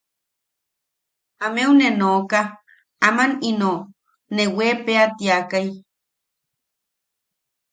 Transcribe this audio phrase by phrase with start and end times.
[1.45, 2.39] Ameu ne nooka
[3.07, 3.73] aman ino
[4.35, 5.67] ne weepea tiakai.